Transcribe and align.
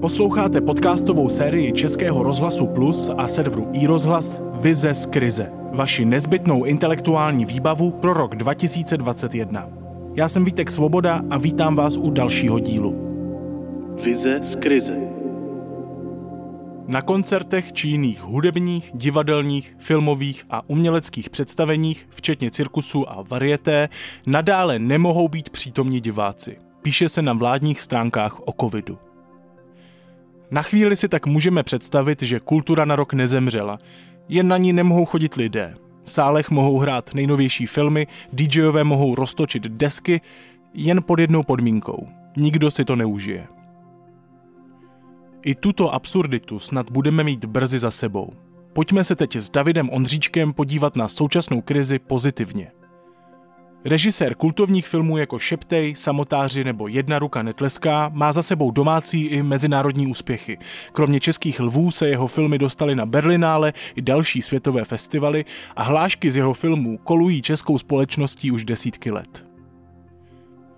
Posloucháte 0.00 0.60
podcastovou 0.60 1.28
sérii 1.28 1.72
Českého 1.72 2.22
rozhlasu 2.22 2.66
Plus 2.66 3.10
a 3.16 3.28
serveru 3.28 3.68
iRozhlas 3.72 4.42
Vize 4.60 4.94
z 4.94 5.06
krize. 5.06 5.52
Vaši 5.72 6.04
nezbytnou 6.04 6.64
intelektuální 6.64 7.44
výbavu 7.44 7.90
pro 7.90 8.12
rok 8.12 8.36
2021. 8.36 9.68
Já 10.14 10.28
jsem 10.28 10.44
Vítek 10.44 10.70
Svoboda 10.70 11.22
a 11.30 11.38
vítám 11.38 11.76
vás 11.76 11.96
u 11.96 12.10
dalšího 12.10 12.58
dílu. 12.58 12.96
Vize 14.04 14.40
z 14.42 14.56
krize. 14.56 14.96
Na 16.86 17.02
koncertech 17.02 17.72
či 17.72 17.88
jiných 17.88 18.20
hudebních, 18.22 18.90
divadelních, 18.94 19.76
filmových 19.78 20.44
a 20.50 20.62
uměleckých 20.66 21.30
představeních, 21.30 22.06
včetně 22.10 22.50
cirkusu 22.50 23.10
a 23.10 23.24
varieté, 23.28 23.88
nadále 24.26 24.78
nemohou 24.78 25.28
být 25.28 25.50
přítomní 25.50 26.00
diváci. 26.00 26.56
Píše 26.82 27.08
se 27.08 27.22
na 27.22 27.32
vládních 27.32 27.80
stránkách 27.80 28.40
o 28.40 28.52
covidu. 28.60 29.09
Na 30.50 30.62
chvíli 30.62 30.96
si 30.96 31.08
tak 31.08 31.26
můžeme 31.26 31.62
představit, 31.62 32.22
že 32.22 32.40
kultura 32.40 32.84
na 32.84 32.96
rok 32.96 33.12
nezemřela, 33.12 33.78
jen 34.28 34.48
na 34.48 34.56
ní 34.56 34.72
nemohou 34.72 35.04
chodit 35.04 35.34
lidé. 35.34 35.74
V 36.04 36.10
sálech 36.10 36.50
mohou 36.50 36.78
hrát 36.78 37.14
nejnovější 37.14 37.66
filmy, 37.66 38.06
DJové 38.32 38.84
mohou 38.84 39.14
roztočit 39.14 39.62
desky, 39.62 40.20
jen 40.74 41.02
pod 41.02 41.18
jednou 41.18 41.42
podmínkou. 41.42 42.08
Nikdo 42.36 42.70
si 42.70 42.84
to 42.84 42.96
neužije. 42.96 43.46
I 45.44 45.54
tuto 45.54 45.94
absurditu 45.94 46.58
snad 46.58 46.90
budeme 46.90 47.24
mít 47.24 47.44
brzy 47.44 47.78
za 47.78 47.90
sebou. 47.90 48.32
Pojďme 48.72 49.04
se 49.04 49.16
teď 49.16 49.36
s 49.36 49.50
Davidem 49.50 49.90
Ondříčkem 49.90 50.52
podívat 50.52 50.96
na 50.96 51.08
současnou 51.08 51.60
krizi 51.60 51.98
pozitivně. 51.98 52.72
Režisér 53.84 54.34
kultovních 54.34 54.88
filmů 54.88 55.18
jako 55.18 55.38
Šeptej, 55.38 55.94
Samotáři 55.94 56.64
nebo 56.64 56.88
Jedna 56.88 57.18
ruka 57.18 57.42
netleská 57.42 58.10
má 58.14 58.32
za 58.32 58.42
sebou 58.42 58.70
domácí 58.70 59.26
i 59.26 59.42
mezinárodní 59.42 60.06
úspěchy. 60.06 60.58
Kromě 60.92 61.20
českých 61.20 61.60
lvů 61.60 61.90
se 61.90 62.08
jeho 62.08 62.26
filmy 62.26 62.58
dostaly 62.58 62.94
na 62.94 63.06
Berlinále 63.06 63.72
i 63.96 64.02
další 64.02 64.42
světové 64.42 64.84
festivaly 64.84 65.44
a 65.76 65.82
hlášky 65.82 66.30
z 66.30 66.36
jeho 66.36 66.54
filmů 66.54 66.98
kolují 66.98 67.42
českou 67.42 67.78
společností 67.78 68.50
už 68.50 68.64
desítky 68.64 69.10
let. 69.10 69.44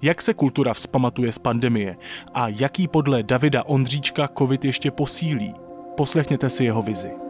Jak 0.02 0.22
se 0.22 0.34
kultura 0.34 0.74
vzpamatuje 0.74 1.32
z 1.32 1.38
pandemie 1.38 1.96
a 2.34 2.48
jaký 2.48 2.88
podle 2.88 3.22
Davida 3.22 3.64
Ondříčka 3.66 4.28
covid 4.38 4.64
ještě 4.64 4.90
posílí? 4.90 5.54
Poslechněte 5.96 6.50
si 6.50 6.64
jeho 6.64 6.82
vizi. 6.82 7.21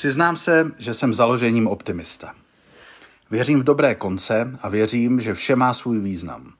Přiznám 0.00 0.36
se, 0.36 0.72
že 0.78 0.94
jsem 0.94 1.14
založením 1.14 1.66
optimista. 1.66 2.34
Věřím 3.30 3.60
v 3.60 3.64
dobré 3.64 3.94
konce 3.94 4.58
a 4.62 4.68
věřím, 4.68 5.20
že 5.20 5.34
vše 5.34 5.56
má 5.56 5.74
svůj 5.74 5.98
význam. 5.98 6.52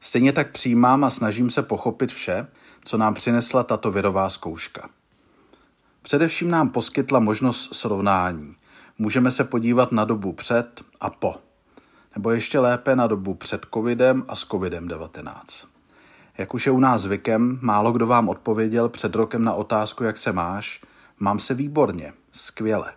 Stejně 0.00 0.32
tak 0.32 0.50
přijímám 0.50 1.04
a 1.04 1.10
snažím 1.10 1.50
se 1.50 1.62
pochopit 1.62 2.12
vše, 2.12 2.46
co 2.84 2.98
nám 2.98 3.14
přinesla 3.14 3.62
tato 3.62 3.90
virová 3.90 4.28
zkouška. 4.28 4.88
Především 6.02 6.50
nám 6.50 6.70
poskytla 6.70 7.20
možnost 7.20 7.74
srovnání. 7.74 8.54
Můžeme 8.98 9.30
se 9.30 9.44
podívat 9.44 9.92
na 9.92 10.04
dobu 10.04 10.32
před 10.32 10.84
a 11.00 11.10
po. 11.10 11.34
Nebo 12.16 12.30
ještě 12.30 12.58
lépe 12.58 12.96
na 12.96 13.06
dobu 13.06 13.34
před 13.34 13.66
covidem 13.74 14.24
a 14.28 14.34
s 14.34 14.44
covidem 14.44 14.88
19. 14.88 15.66
Jak 16.38 16.54
už 16.54 16.66
je 16.66 16.72
u 16.72 16.80
nás 16.80 17.02
zvykem, 17.02 17.58
málo 17.62 17.92
kdo 17.92 18.06
vám 18.06 18.28
odpověděl 18.28 18.88
před 18.88 19.14
rokem 19.14 19.44
na 19.44 19.54
otázku, 19.54 20.04
jak 20.04 20.18
se 20.18 20.32
máš, 20.32 20.80
mám 21.18 21.40
se 21.40 21.54
výborně, 21.54 22.12
skvěle. 22.32 22.92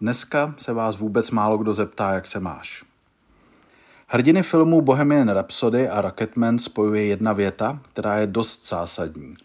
Dneska 0.00 0.54
se 0.58 0.72
vás 0.72 0.96
vůbec 0.96 1.30
málo 1.30 1.58
kdo 1.58 1.74
zeptá, 1.74 2.12
jak 2.12 2.26
se 2.26 2.40
máš. 2.40 2.84
Hrdiny 4.06 4.42
filmů 4.42 4.80
Bohemian 4.80 5.28
Rhapsody 5.28 5.88
a 5.88 6.00
Rocketman 6.00 6.58
spojuje 6.58 7.04
jedna 7.04 7.32
věta, 7.32 7.80
která 7.92 8.18
je 8.18 8.26
dost 8.26 8.68
zásadní. 8.68 9.36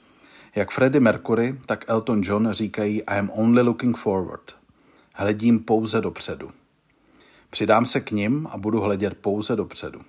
Jak 0.56 0.72
Freddie 0.72 1.02
Mercury, 1.02 1.60
tak 1.66 1.86
Elton 1.88 2.22
John 2.24 2.52
říkají 2.52 3.02
I 3.02 3.20
am 3.20 3.32
only 3.36 3.62
looking 3.62 3.98
forward. 3.98 4.56
Hledím 5.14 5.60
pouze 5.60 6.02
dopředu. 6.02 6.52
Přidám 7.50 7.86
se 7.86 8.02
k 8.02 8.12
ním 8.12 8.48
a 8.52 8.58
budu 8.58 8.82
hledět 8.82 9.18
pouze 9.18 9.56
dopředu. 9.56 10.02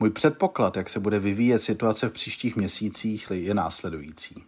Můj 0.00 0.10
předpoklad, 0.10 0.76
jak 0.76 0.88
se 0.88 1.00
bude 1.00 1.18
vyvíjet 1.18 1.62
situace 1.62 2.08
v 2.08 2.12
příštích 2.12 2.56
měsících, 2.56 3.32
je 3.34 3.54
následující. 3.54 4.44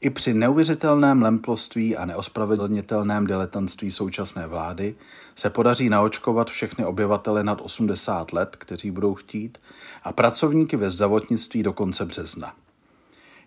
I 0.00 0.10
při 0.10 0.34
neuvěřitelném 0.34 1.22
lemploství 1.22 1.96
a 1.96 2.04
neospravedlnitelném 2.04 3.26
diletantství 3.26 3.90
současné 3.90 4.46
vlády 4.46 4.94
se 5.34 5.50
podaří 5.50 5.88
naočkovat 5.88 6.50
všechny 6.50 6.84
obyvatele 6.84 7.44
nad 7.44 7.60
80 7.60 8.32
let, 8.32 8.56
kteří 8.56 8.90
budou 8.90 9.14
chtít, 9.14 9.58
a 10.04 10.12
pracovníky 10.12 10.76
ve 10.76 10.90
zdravotnictví 10.90 11.62
do 11.62 11.72
konce 11.72 12.04
března. 12.04 12.54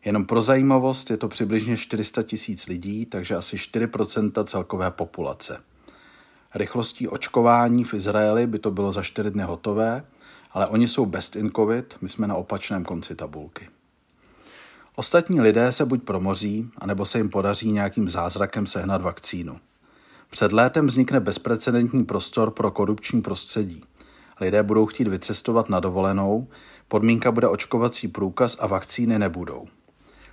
Jenom 0.06 0.26
pro 0.26 0.42
zajímavost 0.42 1.10
je 1.10 1.18
to 1.18 1.28
přibližně 1.28 1.78
400 1.78 2.24
tisíc 2.24 2.68
lidí, 2.68 3.06
takže 3.06 3.36
asi 3.36 3.56
4% 3.58 4.44
celkové 4.44 4.92
populace. 4.92 5.62
Rychlostí 6.56 7.08
očkování 7.08 7.84
v 7.84 7.94
Izraeli 7.94 8.48
by 8.48 8.60
to 8.60 8.72
bylo 8.72 8.92
za 8.92 9.04
4 9.04 9.32
dny 9.32 9.44
hotové, 9.44 10.06
ale 10.52 10.68
oni 10.68 10.88
jsou 10.88 11.06
best 11.06 11.36
in 11.36 11.52
covid, 11.52 11.96
my 12.02 12.10
jsme 12.10 12.28
na 12.28 12.36
opačném 12.36 12.84
konci 12.84 13.16
tabulky. 13.16 13.70
Ostatní 15.00 15.42
lidé 15.42 15.72
se 15.72 15.86
buď 15.86 16.04
promoří, 16.04 16.70
anebo 16.78 17.06
se 17.06 17.18
jim 17.18 17.30
podaří 17.30 17.72
nějakým 17.72 18.10
zázrakem 18.10 18.68
sehnat 18.68 19.02
vakcínu. 19.02 19.60
Před 20.30 20.52
létem 20.52 20.88
vznikne 20.88 21.20
bezprecedentní 21.20 22.06
prostor 22.06 22.52
pro 22.52 22.72
korupční 22.72 23.22
prostředí. 23.22 23.84
Lidé 24.42 24.64
budou 24.64 24.86
chtít 24.86 25.08
vycestovat 25.08 25.70
na 25.70 25.80
dovolenou, 25.80 26.48
podmínka 26.88 27.32
bude 27.32 27.48
očkovací 27.48 28.08
průkaz 28.08 28.58
a 28.60 28.68
vakcíny 28.68 29.20
nebudou. 29.20 29.68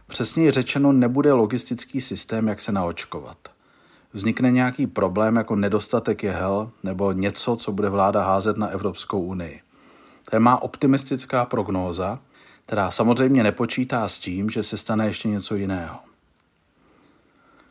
Přesněji 0.06 0.50
řečeno, 0.50 0.92
nebude 0.92 1.32
logistický 1.32 2.00
systém, 2.00 2.48
jak 2.48 2.60
se 2.60 2.72
naočkovat. 2.72 3.38
Vznikne 4.12 4.50
nějaký 4.50 4.86
problém 4.86 5.36
jako 5.36 5.56
nedostatek 5.56 6.22
jehel 6.22 6.70
nebo 6.82 7.12
něco, 7.12 7.56
co 7.56 7.72
bude 7.72 7.88
vláda 7.88 8.24
házet 8.24 8.56
na 8.56 8.68
Evropskou 8.68 9.20
unii. 9.20 9.60
To 10.30 10.36
je 10.36 10.40
má 10.40 10.62
optimistická 10.62 11.44
prognóza, 11.44 12.18
která 12.66 12.90
samozřejmě 12.90 13.42
nepočítá 13.42 14.08
s 14.08 14.18
tím, 14.18 14.50
že 14.50 14.62
se 14.62 14.76
stane 14.76 15.06
ještě 15.06 15.28
něco 15.28 15.54
jiného. 15.54 15.98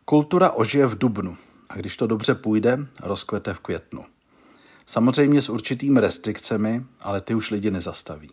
Kultura 0.05 0.51
ožije 0.51 0.85
v 0.87 0.97
dubnu 0.97 1.37
a 1.69 1.75
když 1.75 1.97
to 1.97 2.07
dobře 2.07 2.35
půjde, 2.35 2.79
rozkvete 3.01 3.53
v 3.53 3.59
květnu. 3.59 4.05
Samozřejmě 4.85 5.41
s 5.41 5.49
určitými 5.49 5.99
restrikcemi, 5.99 6.85
ale 7.01 7.21
ty 7.21 7.35
už 7.35 7.51
lidi 7.51 7.71
nezastaví. 7.71 8.31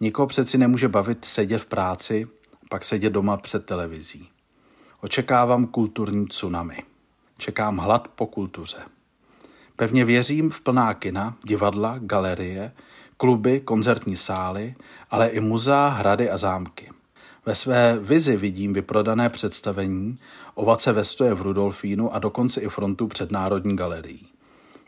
Nikoho 0.00 0.26
přeci 0.26 0.58
nemůže 0.58 0.88
bavit 0.88 1.24
sedět 1.24 1.58
v 1.58 1.66
práci, 1.66 2.28
pak 2.68 2.84
sedět 2.84 3.10
doma 3.10 3.36
před 3.36 3.66
televizí. 3.66 4.28
Očekávám 5.00 5.66
kulturní 5.66 6.26
tsunami. 6.26 6.82
Čekám 7.38 7.78
hlad 7.78 8.08
po 8.08 8.26
kultuře. 8.26 8.78
Pevně 9.76 10.04
věřím 10.04 10.50
v 10.50 10.60
plná 10.60 10.94
kina, 10.94 11.36
divadla, 11.44 11.98
galerie, 11.98 12.72
kluby, 13.16 13.60
koncertní 13.60 14.16
sály, 14.16 14.74
ale 15.10 15.28
i 15.28 15.40
muzea, 15.40 15.88
hrady 15.88 16.30
a 16.30 16.36
zámky. 16.36 16.90
Ve 17.46 17.54
své 17.54 17.98
vizi 17.98 18.36
vidím 18.36 18.72
vyprodané 18.72 19.28
představení, 19.28 20.18
ovace 20.54 20.92
ve 20.92 21.04
stoje 21.04 21.34
v 21.34 21.42
Rudolfínu 21.42 22.14
a 22.14 22.18
dokonce 22.18 22.60
i 22.60 22.68
frontu 22.68 23.06
před 23.06 23.30
Národní 23.30 23.76
galerií. 23.76 24.28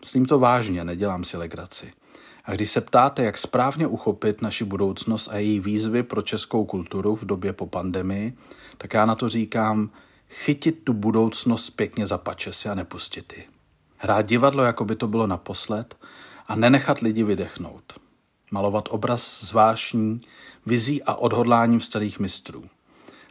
Myslím 0.00 0.26
to 0.26 0.38
vážně, 0.38 0.84
nedělám 0.84 1.24
si 1.24 1.36
legraci. 1.36 1.92
A 2.44 2.52
když 2.52 2.70
se 2.70 2.80
ptáte, 2.80 3.24
jak 3.24 3.38
správně 3.38 3.86
uchopit 3.86 4.42
naši 4.42 4.64
budoucnost 4.64 5.28
a 5.28 5.36
její 5.36 5.60
výzvy 5.60 6.02
pro 6.02 6.22
českou 6.22 6.64
kulturu 6.64 7.16
v 7.16 7.24
době 7.24 7.52
po 7.52 7.66
pandemii, 7.66 8.36
tak 8.78 8.94
já 8.94 9.06
na 9.06 9.14
to 9.14 9.28
říkám, 9.28 9.90
chytit 10.28 10.84
tu 10.84 10.92
budoucnost 10.92 11.70
pěkně 11.70 12.06
za 12.06 12.18
pačesy 12.18 12.68
a 12.68 12.74
nepustit 12.74 13.32
ji. 13.36 13.44
Hrát 13.96 14.26
divadlo, 14.26 14.62
jako 14.62 14.84
by 14.84 14.96
to 14.96 15.08
bylo 15.08 15.26
naposled 15.26 15.96
a 16.48 16.56
nenechat 16.56 16.98
lidi 16.98 17.24
vydechnout 17.24 18.05
malovat 18.56 18.88
obraz 18.90 19.44
zvláštní, 19.44 20.20
vizí 20.66 21.02
a 21.02 21.14
odhodláním 21.14 21.80
starých 21.80 22.18
mistrů. 22.18 22.64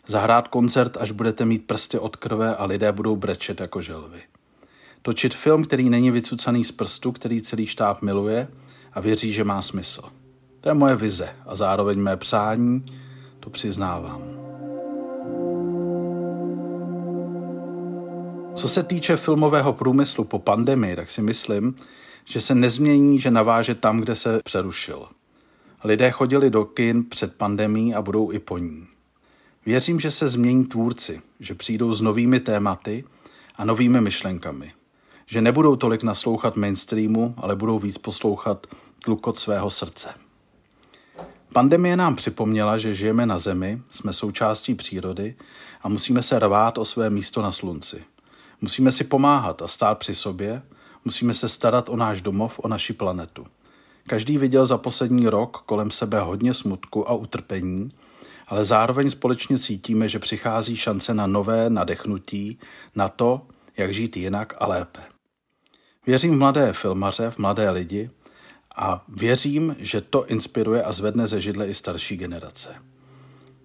Zahrát 0.07 0.48
koncert, 0.48 0.98
až 0.98 1.12
budete 1.12 1.45
mít 1.45 1.68
prsty 1.68 2.00
od 2.00 2.16
krve 2.16 2.56
a 2.56 2.66
lidé 2.66 2.92
budou 2.92 3.16
brečet 3.16 3.60
jako 3.60 3.81
želvy. 3.81 4.22
Točit 5.01 5.33
film, 5.36 5.63
který 5.63 5.89
není 5.89 6.12
vycucaný 6.12 6.63
z 6.63 6.72
prstu, 6.72 7.12
který 7.12 7.42
celý 7.42 7.68
štáb 7.68 8.01
miluje 8.01 8.48
a 8.94 9.00
věří, 9.00 9.33
že 9.33 9.44
má 9.44 9.62
smysl. 9.62 10.01
To 10.62 10.69
je 10.69 10.74
moje 10.74 10.95
vize 10.95 11.30
a 11.45 11.56
zároveň 11.56 12.00
mé 12.00 12.18
přání, 12.18 12.86
to 13.39 13.50
přiznávám. 13.50 14.22
Co 18.56 18.69
se 18.69 18.83
týče 18.83 19.18
filmového 19.18 19.74
průmyslu 19.74 20.24
po 20.24 20.39
pandemii, 20.39 20.95
tak 20.95 21.10
si 21.10 21.22
myslím, 21.22 21.75
že 22.25 22.42
se 22.42 22.56
nezmění, 22.56 23.19
že 23.19 23.31
naváže 23.31 23.75
tam, 23.75 24.00
kde 24.00 24.16
se 24.16 24.39
přerušil. 24.44 25.07
Lidé 25.86 26.12
chodili 26.12 26.50
do 26.50 26.66
kin 26.66 27.04
před 27.10 27.36
pandemí 27.36 27.96
a 27.96 28.02
budou 28.02 28.32
i 28.32 28.40
po 28.40 28.58
ní. 28.58 28.88
Věřím, 29.66 30.00
že 30.00 30.12
se 30.12 30.30
změní 30.30 30.66
tvůrci, 30.66 31.22
že 31.40 31.56
přijdou 31.56 31.94
s 31.94 32.02
novými 32.02 32.40
tématy 32.40 33.04
a 33.56 33.66
novými 33.66 34.02
myšlenkami. 34.02 34.74
Že 35.26 35.42
nebudou 35.42 35.76
tolik 35.76 36.04
naslouchat 36.04 36.56
mainstreamu, 36.56 37.36
ale 37.38 37.56
budou 37.56 37.80
víc 37.80 37.98
poslouchat 37.98 38.68
tlukot 39.04 39.40
svého 39.40 39.70
srdce. 39.70 40.10
Pandemie 41.54 41.98
nám 41.98 42.16
připomněla, 42.16 42.78
že 42.78 42.94
žijeme 42.94 43.26
na 43.26 43.40
Zemi, 43.40 43.82
jsme 43.90 44.14
součástí 44.14 44.76
přírody 44.76 45.36
a 45.82 45.90
musíme 45.90 46.22
se 46.22 46.40
rvát 46.40 46.78
o 46.78 46.86
své 46.86 47.10
místo 47.10 47.42
na 47.42 47.52
slunci. 47.52 48.04
Musíme 48.62 48.92
si 48.92 49.04
pomáhat 49.04 49.62
a 49.62 49.68
stát 49.68 49.98
při 49.98 50.16
sobě, 50.16 50.62
musíme 51.06 51.34
se 51.34 51.50
starat 51.50 51.90
o 51.90 51.96
náš 51.96 52.22
domov, 52.22 52.60
o 52.60 52.68
naši 52.68 52.94
planetu. 52.94 53.48
Každý 54.07 54.38
viděl 54.38 54.66
za 54.66 54.78
poslední 54.78 55.28
rok 55.28 55.57
kolem 55.57 55.92
sebe 55.92 56.19
hodně 56.19 56.54
smutku 56.54 57.10
a 57.10 57.13
utrpení, 57.13 57.92
ale 58.48 58.66
zároveň 58.66 59.10
společně 59.10 59.57
cítíme, 59.57 60.10
že 60.10 60.19
přichází 60.19 60.78
šance 60.78 61.13
na 61.13 61.28
nové 61.28 61.69
nadechnutí, 61.69 62.60
na 62.96 63.07
to, 63.07 63.42
jak 63.78 63.94
žít 63.94 64.18
jinak 64.18 64.54
a 64.60 64.68
lépe. 64.68 65.02
Věřím 66.07 66.34
v 66.34 66.38
mladé 66.38 66.74
filmaře, 66.74 67.31
v 67.31 67.38
mladé 67.38 67.69
lidi 67.69 68.10
a 68.75 69.06
věřím, 69.07 69.75
že 69.80 70.02
to 70.02 70.25
inspiruje 70.25 70.84
a 70.84 70.92
zvedne 70.92 71.28
ze 71.28 71.42
židle 71.42 71.68
i 71.68 71.74
starší 71.74 72.18
generace. 72.18 72.75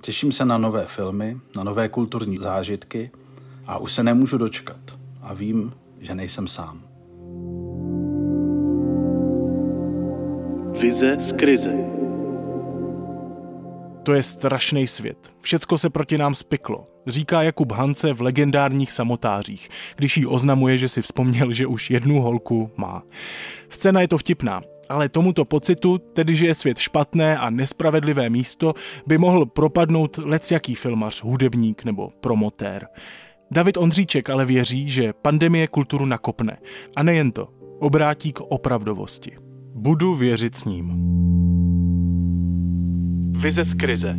Těším 0.00 0.32
se 0.32 0.44
na 0.44 0.58
nové 0.58 0.86
filmy, 0.86 1.40
na 1.56 1.64
nové 1.64 1.88
kulturní 1.88 2.38
zážitky 2.38 3.10
a 3.66 3.78
už 3.78 3.92
se 3.92 4.02
nemůžu 4.02 4.38
dočkat. 4.38 4.98
A 5.22 5.34
vím, 5.34 5.74
že 6.00 6.14
nejsem 6.14 6.48
sám. 6.48 6.89
Vize 10.80 11.16
z 11.20 11.32
krize. 11.32 11.72
To 14.02 14.12
je 14.12 14.22
strašný 14.22 14.86
svět. 14.86 15.32
Všecko 15.40 15.78
se 15.78 15.90
proti 15.90 16.18
nám 16.18 16.34
spiklo, 16.34 16.86
říká 17.06 17.42
Jakub 17.42 17.72
Hance 17.72 18.12
v 18.12 18.22
legendárních 18.22 18.92
samotářích, 18.92 19.68
když 19.96 20.16
jí 20.16 20.26
oznamuje, 20.26 20.78
že 20.78 20.88
si 20.88 21.02
vzpomněl, 21.02 21.52
že 21.52 21.66
už 21.66 21.90
jednu 21.90 22.20
holku 22.20 22.70
má. 22.76 23.02
Scéna 23.68 24.00
je 24.00 24.08
to 24.08 24.18
vtipná, 24.18 24.62
ale 24.88 25.08
tomuto 25.08 25.44
pocitu, 25.44 25.98
tedy 25.98 26.34
že 26.34 26.46
je 26.46 26.54
svět 26.54 26.78
špatné 26.78 27.38
a 27.38 27.50
nespravedlivé 27.50 28.30
místo, 28.30 28.74
by 29.06 29.18
mohl 29.18 29.46
propadnout 29.46 30.18
jaký 30.50 30.74
filmař, 30.74 31.22
hudebník 31.22 31.84
nebo 31.84 32.10
promotér. 32.20 32.86
David 33.50 33.76
Ondříček 33.76 34.30
ale 34.30 34.44
věří, 34.44 34.90
že 34.90 35.12
pandemie 35.12 35.66
kulturu 35.66 36.06
nakopne. 36.06 36.58
A 36.96 37.02
nejen 37.02 37.32
to, 37.32 37.48
obrátí 37.78 38.32
k 38.32 38.40
opravdovosti. 38.40 39.49
Budu 39.80 40.14
věřit 40.14 40.56
s 40.56 40.64
ním. 40.64 40.92
Vize 43.32 43.64
z 43.64 43.74
krize. 43.74 44.16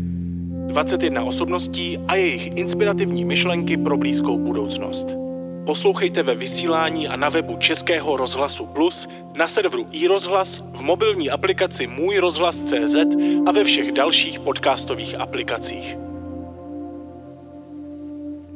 21 0.67 1.23
osobností 1.23 1.97
a 2.07 2.15
jejich 2.15 2.57
inspirativní 2.57 3.25
myšlenky 3.25 3.77
pro 3.77 3.97
blízkou 3.97 4.37
budoucnost. 4.37 5.07
Poslouchejte 5.65 6.23
ve 6.23 6.35
vysílání 6.35 7.07
a 7.07 7.15
na 7.15 7.29
webu 7.29 7.57
Českého 7.57 8.17
rozhlasu 8.17 8.65
Plus, 8.65 9.09
na 9.37 9.47
serveru 9.47 9.87
iRozhlas, 9.91 10.63
v 10.73 10.81
mobilní 10.81 11.29
aplikaci 11.29 11.87
Můj 11.87 12.17
rozhlas.cz 12.17 12.95
a 13.45 13.51
ve 13.51 13.63
všech 13.63 13.91
dalších 13.91 14.39
podcastových 14.39 15.19
aplikacích. 15.19 15.97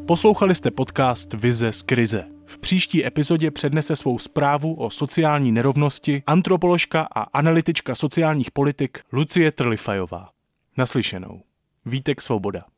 Poslouchali 0.08 0.56
jste 0.56 0.72
podcast 0.72 1.34
Vize 1.34 1.72
z 1.72 1.82
krize. 1.82 2.35
V 2.46 2.58
příští 2.58 3.06
epizodě 3.06 3.52
přednese 3.52 3.96
svou 3.96 4.20
zprávu 4.20 4.74
o 4.74 4.90
sociální 4.90 5.52
nerovnosti 5.52 6.24
antropoložka 6.28 7.08
a 7.16 7.22
analytička 7.22 7.96
sociálních 7.96 8.52
politik 8.52 9.00
Lucie 9.14 9.52
Trlifajová. 9.52 10.30
Naslyšenou. 10.78 11.42
Vítek 11.86 12.22
Svoboda. 12.22 12.75